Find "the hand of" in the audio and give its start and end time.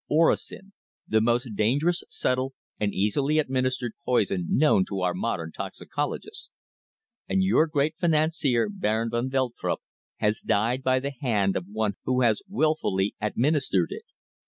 10.99-11.67